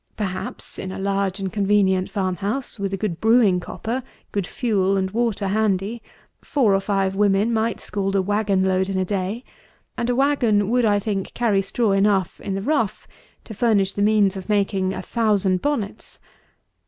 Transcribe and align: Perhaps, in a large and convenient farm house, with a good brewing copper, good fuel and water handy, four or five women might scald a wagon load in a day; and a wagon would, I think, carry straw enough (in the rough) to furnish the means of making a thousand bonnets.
Perhaps, 0.17 0.79
in 0.79 0.91
a 0.91 0.97
large 0.97 1.39
and 1.39 1.53
convenient 1.53 2.09
farm 2.09 2.37
house, 2.37 2.79
with 2.79 2.91
a 2.91 2.97
good 2.97 3.21
brewing 3.21 3.59
copper, 3.59 4.01
good 4.31 4.47
fuel 4.47 4.97
and 4.97 5.11
water 5.11 5.49
handy, 5.49 6.01
four 6.41 6.73
or 6.73 6.79
five 6.79 7.13
women 7.13 7.53
might 7.53 7.79
scald 7.79 8.15
a 8.15 8.21
wagon 8.23 8.63
load 8.63 8.89
in 8.89 8.97
a 8.97 9.05
day; 9.05 9.43
and 9.95 10.09
a 10.09 10.15
wagon 10.15 10.71
would, 10.71 10.85
I 10.85 10.97
think, 10.97 11.35
carry 11.35 11.61
straw 11.61 11.91
enough 11.91 12.41
(in 12.41 12.55
the 12.55 12.63
rough) 12.63 13.07
to 13.43 13.53
furnish 13.53 13.91
the 13.91 14.01
means 14.01 14.35
of 14.35 14.49
making 14.49 14.91
a 14.91 15.03
thousand 15.03 15.61
bonnets. 15.61 16.17